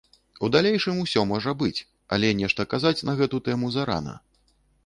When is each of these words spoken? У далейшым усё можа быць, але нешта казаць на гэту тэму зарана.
У 0.45 0.47
далейшым 0.53 1.01
усё 1.03 1.25
можа 1.33 1.53
быць, 1.61 1.85
але 2.17 2.33
нешта 2.41 2.65
казаць 2.75 2.97
на 3.11 3.19
гэту 3.21 3.45
тэму 3.51 3.71
зарана. 3.77 4.21